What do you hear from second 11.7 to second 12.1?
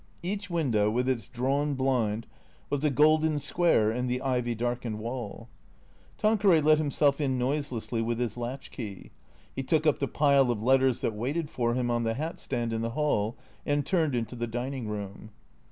him on